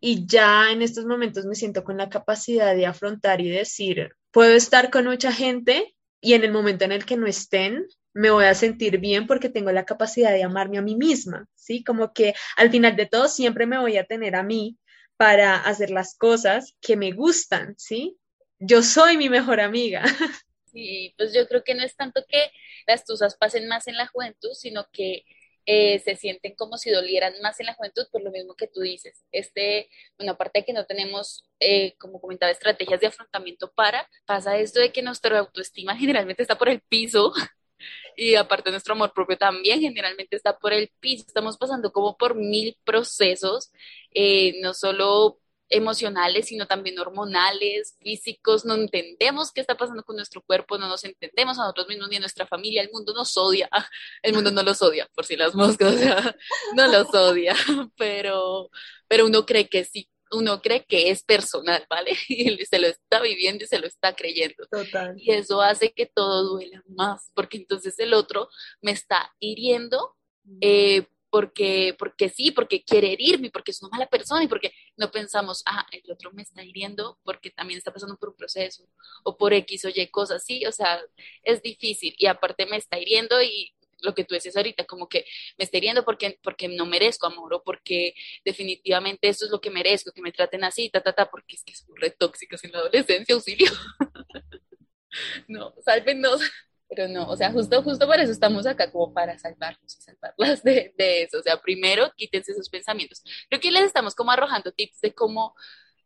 [0.00, 4.52] y ya en estos momentos me siento con la capacidad de afrontar y decir, puedo
[4.52, 8.44] estar con mucha gente y en el momento en el que no estén, me voy
[8.44, 11.82] a sentir bien porque tengo la capacidad de amarme a mí misma, ¿sí?
[11.82, 14.76] Como que al final de todo siempre me voy a tener a mí
[15.16, 18.18] para hacer las cosas que me gustan, ¿sí?
[18.58, 20.02] Yo soy mi mejor amiga.
[20.70, 22.50] Sí, pues yo creo que no es tanto que
[22.86, 25.22] las tusas pasen más en la juventud, sino que
[25.66, 28.80] eh, se sienten como si dolieran más en la juventud por lo mismo que tú
[28.80, 29.24] dices.
[29.32, 34.56] Este, bueno, aparte de que no tenemos, eh, como comentaba, estrategias de afrontamiento para, pasa
[34.58, 37.32] esto de que nuestra autoestima generalmente está por el piso
[38.16, 41.24] y aparte nuestro amor propio también generalmente está por el piso.
[41.26, 43.72] Estamos pasando como por mil procesos,
[44.14, 50.42] eh, no solo emocionales, sino también hormonales, físicos, no entendemos qué está pasando con nuestro
[50.42, 53.68] cuerpo, no nos entendemos a nosotros mismos ni a nuestra familia, el mundo nos odia,
[54.22, 56.36] el mundo no los odia, por si las moscas, o sea,
[56.74, 57.54] no los odia,
[57.96, 58.70] pero,
[59.08, 62.16] pero uno cree que sí, uno cree que es personal, ¿vale?
[62.28, 64.66] Y se lo está viviendo y se lo está creyendo.
[64.70, 65.14] Total.
[65.16, 68.48] Y eso hace que todo duela más, porque entonces el otro
[68.80, 70.16] me está hiriendo
[70.60, 75.10] eh, porque, porque sí, porque quiere herirme, porque es una mala persona y porque no
[75.10, 78.88] pensamos, ah, el otro me está hiriendo porque también está pasando por un proceso
[79.24, 81.00] o por X o Y cosas, sí, o sea,
[81.42, 85.24] es difícil y aparte me está hiriendo y lo que tú decías ahorita, como que
[85.58, 89.70] me está hiriendo porque, porque no merezco amor o porque definitivamente eso es lo que
[89.70, 92.72] merezco, que me traten así, ta, ta, ta, porque es que son re tóxicas en
[92.72, 93.70] la adolescencia, auxilio.
[95.48, 96.40] no, sálvenos.
[96.88, 100.62] Pero no, o sea, justo, justo por eso estamos acá, como para salvarnos y salvarlas
[100.62, 101.38] de, de eso.
[101.38, 103.22] O sea, primero quítense esos pensamientos.
[103.48, 105.54] Creo que les estamos como arrojando tips de cómo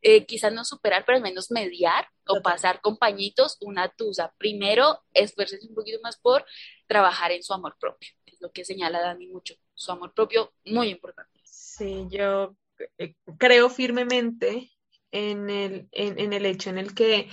[0.03, 4.33] eh, quizás no superar, pero al menos mediar o pasar con pañitos una tusa.
[4.39, 6.47] Primero, esfuerces un poquito más por
[6.87, 9.55] trabajar en su amor propio, es lo que señala Dani mucho.
[9.75, 11.41] Su amor propio, muy importante.
[11.45, 12.57] Sí, yo
[12.97, 14.71] eh, creo firmemente
[15.11, 17.29] en el, en, en el hecho en el que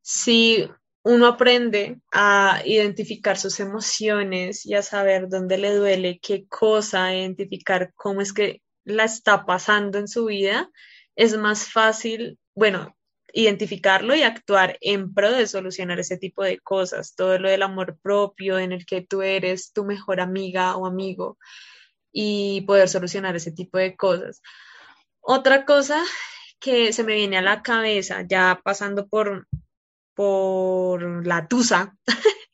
[0.00, 0.66] si
[1.02, 7.92] uno aprende a identificar sus emociones y a saber dónde le duele, qué cosa, identificar
[7.94, 10.70] cómo es que la está pasando en su vida,
[11.16, 12.96] es más fácil, bueno,
[13.32, 17.98] identificarlo y actuar en pro de solucionar ese tipo de cosas, todo lo del amor
[18.00, 21.38] propio en el que tú eres tu mejor amiga o amigo
[22.12, 24.42] y poder solucionar ese tipo de cosas.
[25.20, 26.02] Otra cosa
[26.58, 29.46] que se me viene a la cabeza, ya pasando por
[30.18, 31.96] por la tusa,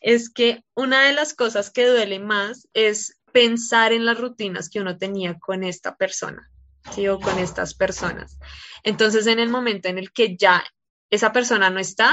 [0.00, 4.80] es que una de las cosas que duele más es pensar en las rutinas que
[4.80, 6.50] uno tenía con esta persona,
[6.92, 7.06] ¿sí?
[7.06, 8.40] O con estas personas.
[8.82, 10.64] Entonces, en el momento en el que ya
[11.10, 12.12] esa persona no está,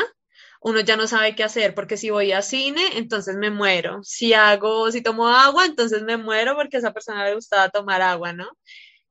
[0.61, 4.03] uno ya no sabe qué hacer, porque si voy a cine, entonces me muero.
[4.03, 8.03] Si hago, si tomo agua, entonces me muero porque a esa persona le gustaba tomar
[8.03, 8.47] agua, ¿no?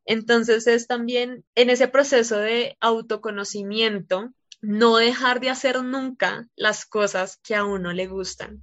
[0.04, 4.30] Entonces es también en ese proceso de autoconocimiento
[4.66, 8.62] no dejar de hacer nunca las cosas que a uno le gustan.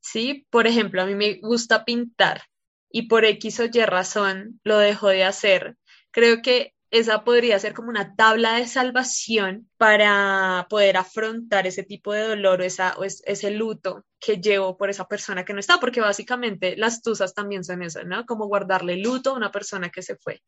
[0.00, 0.46] ¿Sí?
[0.50, 2.42] Por ejemplo, a mí me gusta pintar
[2.90, 5.76] y por X o Y razón lo dejo de hacer.
[6.10, 12.12] Creo que esa podría ser como una tabla de salvación para poder afrontar ese tipo
[12.12, 16.76] de dolor o, ese luto que llevo por esa persona que no está, porque básicamente
[16.76, 18.26] las tusas también son eso, ¿no?
[18.26, 20.42] Como guardarle luto a una persona que se fue.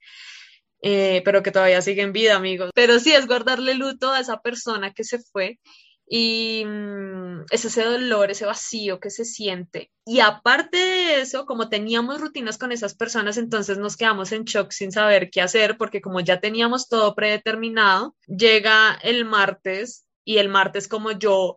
[0.86, 2.70] Eh, pero que todavía sigue en vida, amigos.
[2.74, 5.58] Pero sí es guardarle luto a esa persona que se fue
[6.06, 9.90] y mm, es ese dolor, ese vacío que se siente.
[10.04, 14.72] Y aparte de eso, como teníamos rutinas con esas personas, entonces nos quedamos en shock
[14.72, 20.50] sin saber qué hacer, porque como ya teníamos todo predeterminado, llega el martes y el
[20.50, 21.56] martes como yo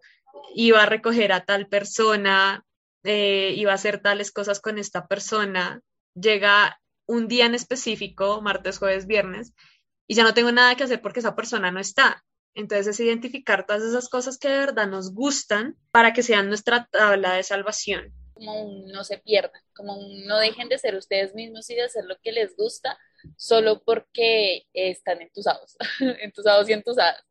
[0.56, 2.64] iba a recoger a tal persona,
[3.04, 5.82] eh, iba a hacer tales cosas con esta persona,
[6.16, 9.54] llega un día en específico, martes, jueves, viernes,
[10.08, 12.24] y ya no tengo nada que hacer porque esa persona no está.
[12.54, 16.88] Entonces es identificar todas esas cosas que de verdad nos gustan para que sean nuestra
[16.92, 18.14] tabla de salvación.
[18.34, 22.18] Como no se pierdan, como no dejen de ser ustedes mismos y de hacer lo
[22.20, 22.98] que les gusta
[23.36, 25.76] solo porque están entusados,
[26.22, 27.24] entusados y entusadas.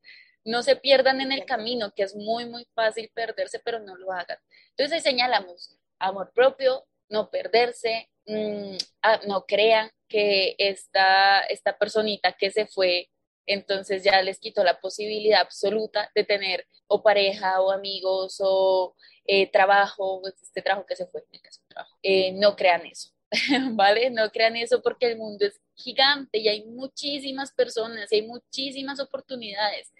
[0.44, 4.12] No se pierdan en el camino, que es muy, muy fácil perderse, pero no lo
[4.12, 4.38] hagan.
[4.70, 12.32] Entonces ahí señalamos amor propio, no perderse, Mm, ah, no crean que esta, esta personita
[12.32, 13.08] que se fue,
[13.46, 19.50] entonces ya les quitó la posibilidad absoluta de tener o pareja o amigos o eh,
[19.50, 21.96] trabajo, pues, este trabajo que se fue, en caso trabajo.
[22.02, 23.10] Eh, no crean eso,
[23.72, 24.10] ¿vale?
[24.10, 28.98] No crean eso porque el mundo es gigante y hay muchísimas personas y hay muchísimas
[29.00, 29.92] oportunidades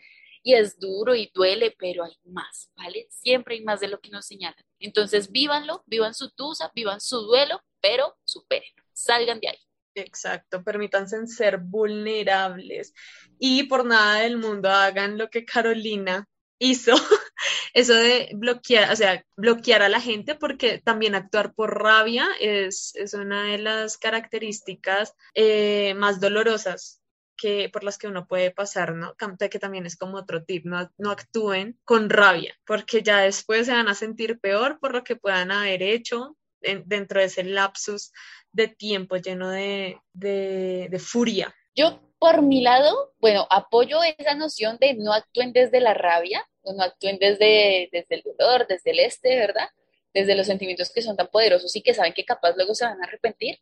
[0.42, 3.06] y es duro y duele, pero hay más, ¿vale?
[3.10, 4.64] Siempre hay más de lo que nos señalan.
[4.78, 9.58] Entonces, vívanlo, vivan su tusa, vivan su duelo, pero superen, salgan de ahí.
[9.94, 12.92] Exacto, permítanse ser vulnerables
[13.38, 16.92] y por nada del mundo hagan lo que Carolina hizo
[17.74, 22.94] eso de bloquear, o sea, bloquear a la gente porque también actuar por rabia es,
[22.96, 27.00] es una de las características eh, más dolorosas
[27.36, 29.14] que, por las que uno puede pasar, ¿no?
[29.16, 33.72] Que también es como otro tip, no, no actúen con rabia, porque ya después se
[33.72, 38.12] van a sentir peor por lo que puedan haber hecho dentro de ese lapsus
[38.52, 41.54] de tiempo lleno de, de, furia.
[41.74, 46.82] Yo, por mi lado, bueno, apoyo esa noción de no actúen desde la rabia, no
[46.82, 49.68] actúen desde, desde el dolor, desde el este, ¿verdad?
[50.12, 53.00] Desde los sentimientos que son tan poderosos y que saben que capaz luego se van
[53.02, 53.60] a arrepentir.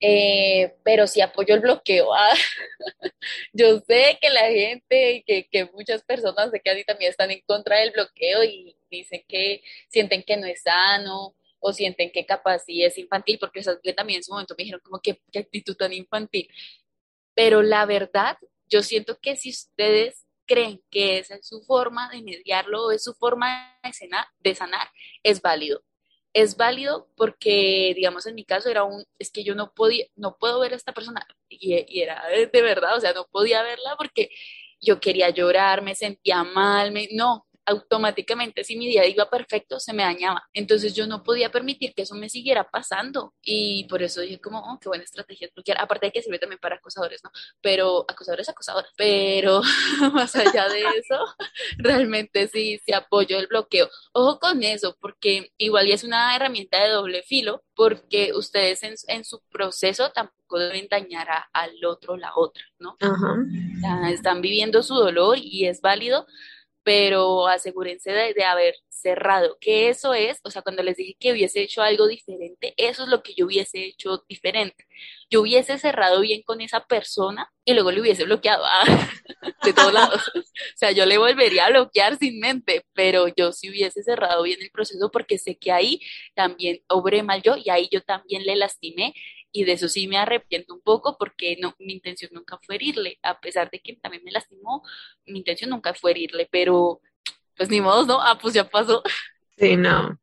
[0.00, 2.12] Eh, pero sí apoyo el bloqueo.
[2.14, 2.34] Ah,
[3.52, 7.40] yo sé que la gente, que, que muchas personas sé que así también están en
[7.46, 12.60] contra del bloqueo y dicen que sienten que no es sano o sienten que capaz
[12.60, 13.62] sí es infantil, porque
[13.94, 16.48] también en su momento me dijeron como que qué actitud tan infantil.
[17.34, 22.22] Pero la verdad, yo siento que si ustedes creen que esa es su forma de
[22.22, 24.08] mediarlo o es su forma de,
[24.40, 24.88] de sanar,
[25.22, 25.82] es válido.
[26.36, 30.36] Es válido porque, digamos, en mi caso era un, es que yo no podía, no
[30.38, 31.72] puedo ver a esta persona y,
[32.02, 34.28] era de, de, verdad, o sea, no podía verla porque
[34.78, 39.92] yo quería llorar, me sentía mal, me, no, automáticamente si mi día iba perfecto se
[39.92, 40.42] me dañaba.
[40.52, 44.60] Entonces yo no podía permitir que eso me siguiera pasando y por eso dije como,
[44.60, 45.80] oh, qué buena estrategia bloquear.
[45.80, 47.30] Aparte de que sirve también para acosadores, ¿no?
[47.60, 48.90] Pero acosadores, acosadores.
[48.96, 49.60] Pero
[50.14, 51.18] más allá de eso,
[51.78, 53.88] realmente sí, sí apoyo el bloqueo.
[54.12, 59.24] Ojo con eso, porque igual es una herramienta de doble filo, porque ustedes en, en
[59.24, 62.96] su proceso tampoco deben dañar a, al otro, la otra, ¿no?
[64.08, 66.26] están viviendo su dolor y es válido,
[66.86, 71.60] pero asegúrense de, haber cerrado, que eso es, o sea, cuando les dije que hubiese
[71.60, 74.86] hecho algo diferente, eso es lo que yo hubiese hecho diferente.
[75.28, 78.64] Yo hubiese cerrado bien con esa persona y luego le hubiese bloqueado
[79.64, 80.22] de todos lados.
[80.36, 80.42] o
[80.76, 84.70] sea, yo le volvería a bloquear sin mente, pero yo sí hubiese cerrado bien el
[84.70, 86.00] proceso porque sé que ahí
[86.36, 89.12] también obré mal yo y ahí yo también le lastimé
[89.56, 93.18] y de eso sí me arrepiento un poco porque no, mi intención nunca fue herirle,
[93.22, 94.82] a pesar de que también me lastimó,
[95.24, 97.00] mi intención nunca fue herirle, pero
[97.56, 98.20] pues ni modo, ¿no?
[98.20, 99.02] Ah, pues ya pasó.
[99.56, 100.20] Sí, no,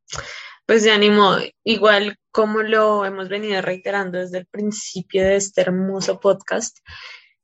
[0.67, 5.61] pues ya ni modo, igual como lo hemos venido reiterando desde el principio de este
[5.61, 6.77] hermoso podcast,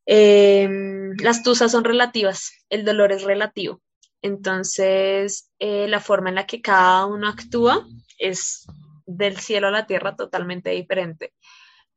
[0.06, 3.82] em, las tusas son relativas, el dolor es relativo.
[4.22, 7.88] Entonces, eh, la forma en la que cada uno actúa
[8.20, 8.68] es
[9.08, 11.34] del cielo a la tierra totalmente diferente.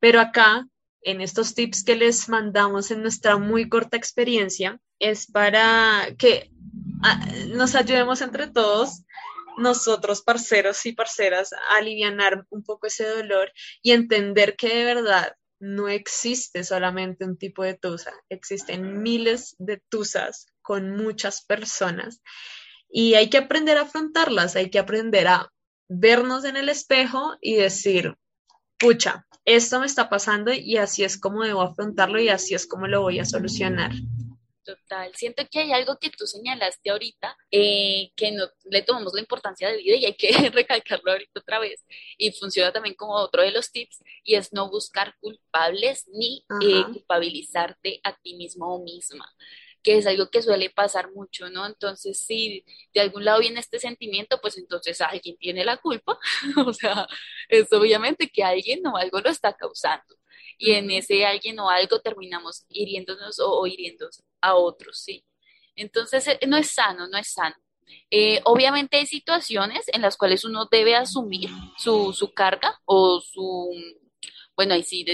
[0.03, 0.67] Pero acá,
[1.03, 6.51] en estos tips que les mandamos en nuestra muy corta experiencia, es para que
[7.05, 9.05] ah, nos ayudemos entre todos
[9.59, 15.37] nosotros, parceros y parceras, a aliviar un poco ese dolor y entender que de verdad
[15.61, 22.23] no existe solamente un tipo de tusa, existen miles de tusas con muchas personas
[22.89, 25.53] y hay que aprender a afrontarlas, hay que aprender a
[25.89, 28.17] vernos en el espejo y decir,
[28.83, 32.87] pucha, esto me está pasando y así es como debo afrontarlo y así es como
[32.87, 33.93] lo voy a solucionar.
[34.65, 39.21] Total, siento que hay algo que tú señalaste ahorita, eh, que no le tomamos la
[39.21, 41.85] importancia de vida y hay que recalcarlo ahorita otra vez.
[42.17, 46.85] Y funciona también como otro de los tips, y es no buscar culpables ni eh,
[46.93, 49.29] culpabilizarte a ti mismo o misma
[49.83, 51.67] que es algo que suele pasar mucho, ¿no?
[51.67, 52.65] Entonces, si
[52.95, 56.19] de algún lado viene este sentimiento, pues entonces alguien tiene la culpa,
[56.67, 57.07] o sea,
[57.49, 60.17] es obviamente que alguien o algo lo está causando.
[60.59, 64.09] Y en ese alguien o algo terminamos hiriéndonos o, hiriendo
[64.41, 65.25] a otros, ¿sí?
[65.75, 67.57] Entonces, eh, no es sano, no es sano.
[68.11, 73.71] Eh, obviamente hay situaciones en las cuales uno debe asumir su, su carga o su,
[74.57, 75.05] bueno, ahí sí,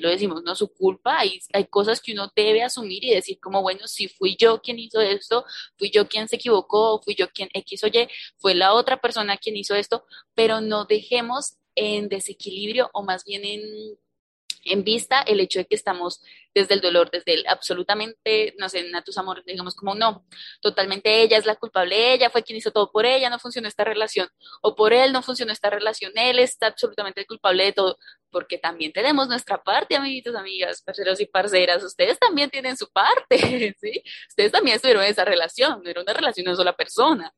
[0.00, 0.54] lo decimos, ¿no?
[0.54, 4.36] Su culpa, hay, hay cosas que uno debe asumir y decir como, bueno, si fui
[4.38, 5.44] yo quien hizo esto,
[5.76, 9.36] fui yo quien se equivocó, fui yo quien X o Y, fue la otra persona
[9.36, 13.62] quien hizo esto, pero no dejemos en desequilibrio o más bien en
[14.64, 16.22] en vista el hecho de que estamos
[16.54, 20.24] desde el dolor, desde el absolutamente, no sé, en tus amores, digamos como no,
[20.60, 23.84] totalmente ella es la culpable, ella fue quien hizo todo por ella, no funcionó esta
[23.84, 24.28] relación,
[24.62, 27.98] o por él no funcionó esta relación, él está absolutamente culpable de todo,
[28.30, 33.74] porque también tenemos nuestra parte, amiguitos, amigas, parceros y parceras, ustedes también tienen su parte,
[33.80, 34.02] ¿sí?
[34.28, 37.32] Ustedes también estuvieron en esa relación, no era una relación de una sola persona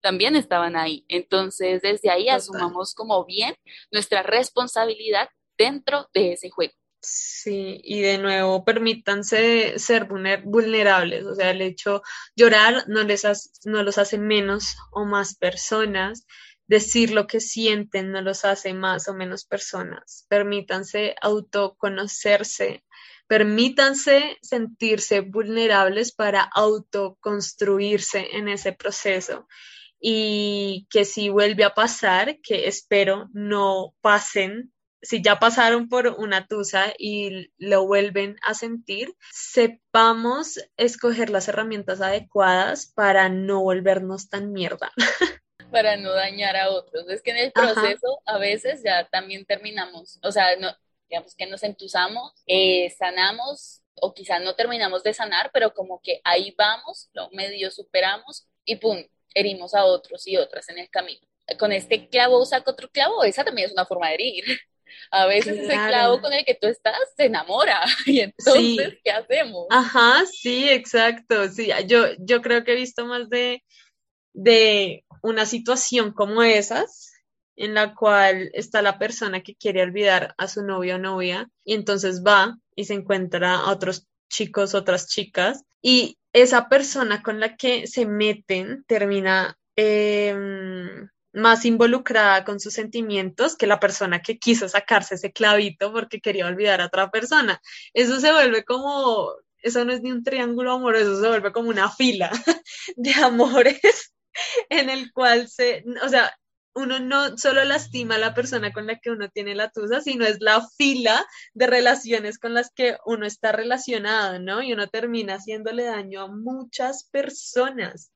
[0.00, 1.04] también estaban ahí.
[1.08, 3.54] Entonces, desde ahí asumamos como bien
[3.90, 5.28] nuestra responsabilidad
[5.60, 6.72] dentro de ese juego.
[7.02, 12.02] Sí, y de nuevo, permítanse ser vulnerables, o sea, el hecho,
[12.36, 13.24] llorar no, les
[13.64, 16.26] no los hace menos o más personas,
[16.66, 22.84] decir lo que sienten no los hace más o menos personas, permítanse autoconocerse,
[23.30, 29.46] Permítanse sentirse vulnerables para autoconstruirse en ese proceso
[30.00, 34.72] y que si vuelve a pasar, que espero no pasen,
[35.02, 42.00] si ya pasaron por una tusa y lo vuelven a sentir, sepamos escoger las herramientas
[42.00, 44.92] adecuadas para no volvernos tan mierda.
[45.70, 47.08] Para no dañar a otros.
[47.08, 50.74] Es que en el proceso a veces ya también terminamos, o sea, no,
[51.08, 56.20] digamos que nos entusamos, eh, sanamos o quizás no terminamos de sanar, pero como que
[56.24, 61.26] ahí vamos, lo medio superamos y pum, herimos a otros y otras en el camino.
[61.58, 64.44] Con este clavo saco otro clavo, esa también es una forma de herir.
[65.10, 69.66] A veces ese clavo con el que tú estás se enamora y entonces, ¿qué hacemos?
[69.70, 71.48] Ajá, sí, exacto.
[71.48, 73.62] Sí, yo, yo creo que he visto más de,
[74.32, 77.10] de una situación como esas
[77.56, 81.74] en la cual está la persona que quiere olvidar a su novio o novia y
[81.74, 87.56] entonces va y se encuentra a otros chicos, otras chicas y esa persona con la
[87.56, 94.68] que se meten termina em, más involucrada con sus sentimientos que la persona que quiso
[94.68, 97.60] sacarse ese clavito porque quería olvidar a otra persona.
[97.94, 99.30] Eso se vuelve como,
[99.62, 102.30] eso no es ni un triángulo amoroso, se vuelve como una fila
[102.96, 104.12] de amores
[104.68, 106.32] en el cual se, o sea,
[106.74, 110.24] uno no solo lastima a la persona con la que uno tiene la tusa, sino
[110.24, 114.62] es la fila de relaciones con las que uno está relacionado, ¿no?
[114.62, 118.12] Y uno termina haciéndole daño a muchas personas.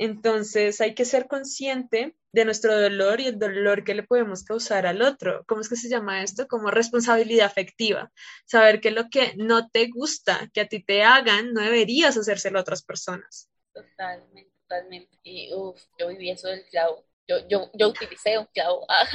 [0.00, 4.86] Entonces hay que ser consciente de nuestro dolor y el dolor que le podemos causar
[4.86, 5.44] al otro.
[5.46, 6.48] ¿Cómo es que se llama esto?
[6.48, 8.10] Como responsabilidad afectiva.
[8.46, 12.58] Saber que lo que no te gusta que a ti te hagan, no deberías hacérselo
[12.58, 13.50] a otras personas.
[13.74, 15.18] Totalmente, totalmente.
[15.22, 19.06] Y uff, yo viví eso del clavo yo, yo, yo utilicé un clavo ah,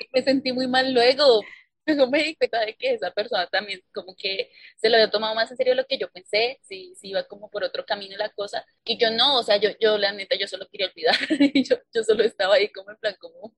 [0.00, 1.42] y me sentí muy mal luego.
[1.88, 5.34] Luego me di cuenta de que esa persona también como que se lo había tomado
[5.34, 8.16] más en serio de lo que yo pensé, si, si iba como por otro camino
[8.16, 11.14] la cosa, y yo no, o sea, yo, yo la neta, yo solo quería olvidar,
[11.54, 13.54] y yo, yo solo estaba ahí como en plan, como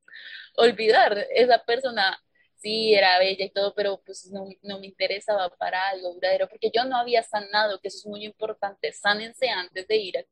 [0.56, 2.18] olvidar, esa persona
[2.56, 6.70] sí era bella y todo, pero pues no, no, me interesaba para algo duradero, porque
[6.74, 10.24] yo no había sanado, que eso es muy importante, sánense antes de ir a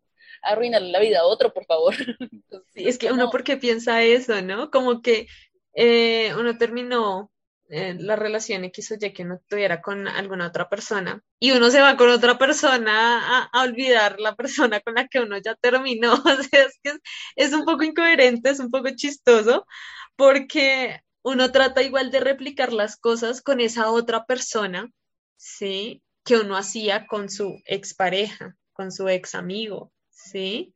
[0.42, 1.94] arruinarle la vida a otro, por favor.
[2.74, 4.70] sí, es que uno porque piensa eso, ¿no?
[4.70, 5.26] Como que
[5.74, 7.32] eh, uno terminó
[7.70, 11.70] eh, la relación X o Y que uno tuviera con alguna otra persona y uno
[11.70, 16.12] se va con otra persona a, olvidar la persona con la que uno ya terminó.
[16.24, 16.98] O sea, es que
[17.36, 19.66] es un poco incoherente, es un poco chistoso
[20.16, 24.90] porque uno trata igual de replicar las cosas con esa otra persona,
[25.36, 26.02] ¿sí?
[26.24, 30.74] Que uno hacía con su expareja, con su ex amigo, ¿sí?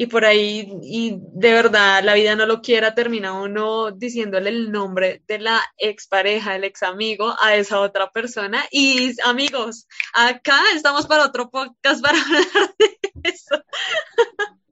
[0.00, 4.72] Y por ahí, y de verdad, la vida no lo quiera, termina uno diciéndole el
[4.72, 8.64] nombre de la expareja, el ex amigo a esa otra persona.
[8.70, 12.46] Y amigos, acá estamos para otro podcast para hablar
[12.78, 13.62] de eso.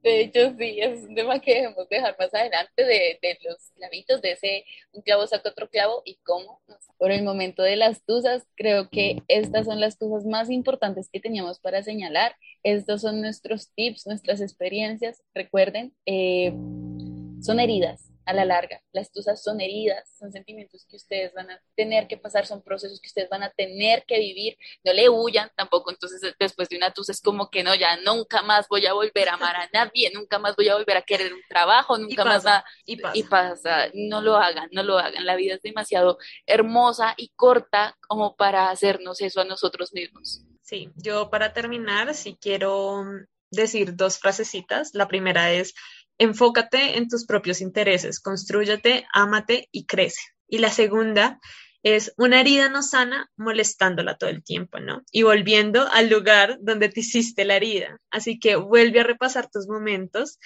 [0.09, 4.22] De hecho, sí, es un tema que debemos dejar más adelante de, de los clavitos,
[4.22, 6.62] de ese un clavo saca otro clavo y cómo.
[6.96, 11.20] Por el momento de las tusas, creo que estas son las cosas más importantes que
[11.20, 12.34] teníamos para señalar.
[12.62, 15.22] Estos son nuestros tips, nuestras experiencias.
[15.34, 16.54] Recuerden, eh,
[17.42, 18.83] son heridas a la larga.
[18.93, 23.01] Las tusas son heridas, son sentimientos que ustedes van a tener que pasar, son procesos
[23.01, 24.59] que ustedes van a tener que vivir.
[24.85, 28.43] No le huyan tampoco, entonces después de una tusa es como que no, ya nunca
[28.43, 31.33] más voy a volver a amar a nadie, nunca más voy a volver a querer
[31.33, 32.64] un trabajo, nunca más a...
[32.85, 33.18] Y pasa.
[33.18, 33.91] y pasa.
[33.95, 35.24] No lo hagan, no lo hagan.
[35.24, 40.43] La vida es demasiado hermosa y corta como para hacernos eso a nosotros mismos.
[40.61, 43.07] Sí, yo para terminar, si quiero
[43.51, 44.95] decir dos frasecitas.
[44.95, 45.74] La primera es,
[46.18, 50.20] enfócate en tus propios intereses, construyete, ámate y crece.
[50.48, 51.40] Y la segunda
[51.82, 55.02] es una herida no sana molestándola todo el tiempo, ¿no?
[55.12, 57.98] Y volviendo al lugar donde te hiciste la herida.
[58.10, 60.38] Así que vuelve a repasar tus momentos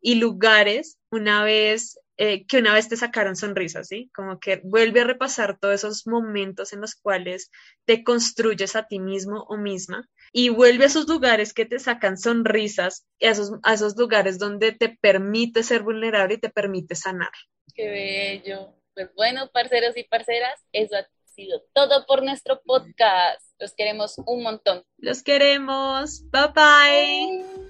[0.00, 4.10] y lugares una vez eh, que una vez te sacaron sonrisas, ¿sí?
[4.14, 7.50] Como que vuelve a repasar todos esos momentos en los cuales
[7.86, 12.18] te construyes a ti mismo o misma y vuelve a esos lugares que te sacan
[12.18, 17.32] sonrisas, a esos, a esos lugares donde te permite ser vulnerable y te permite sanar.
[17.74, 18.74] Qué bello.
[18.92, 23.40] Pues bueno, parceros y parceras, eso ha sido todo por nuestro podcast.
[23.58, 24.84] Los queremos un montón.
[24.98, 26.22] Los queremos.
[26.30, 26.52] bye.
[26.54, 27.69] bye.